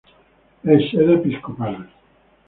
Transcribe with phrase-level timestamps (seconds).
[0.63, 1.87] Es sede episcopal.